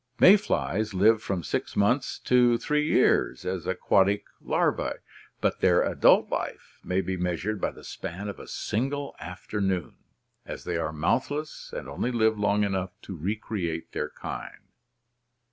[0.19, 4.97] May flies live from six months to three years as aquatic larvae
[5.41, 9.97] but their adult life may be measured by the span of a single after noon,
[10.43, 14.69] as they are mouthless and only live long enough to recreate their kind.